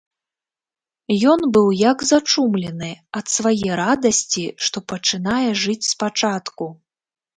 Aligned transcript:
Ён 1.33 1.39
быў 1.57 1.67
як 1.91 1.97
зачумлены 2.11 2.89
ад 3.19 3.25
свае 3.35 3.69
радасці, 3.83 4.45
што 4.69 4.77
пачынае 4.93 5.49
жыць 5.65 5.81
спачатку. 5.93 6.65